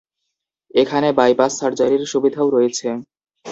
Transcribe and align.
এখানে 0.73 1.07
বাই-পাস 1.17 1.51
সার্জারির 1.59 2.03
সুবিধাও 2.11 2.47
রয়েছে। 2.49 2.87